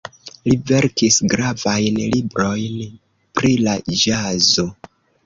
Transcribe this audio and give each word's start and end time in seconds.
Li 0.45 0.53
verkis 0.69 1.17
gravajn 1.33 1.99
librojn 2.13 2.79
pri 3.41 3.53
la 3.69 3.77
ĵazo. 4.01 4.67